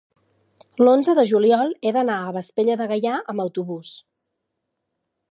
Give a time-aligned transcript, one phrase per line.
[0.85, 3.93] l'onze de juliol he d'anar a Vespella de Gaià amb autobús.